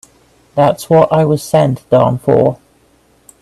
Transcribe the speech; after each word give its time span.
That's 0.55 0.89
what 0.89 1.13
I 1.13 1.25
was 1.25 1.43
sent 1.43 1.87
down 1.91 2.17
for. 2.17 2.57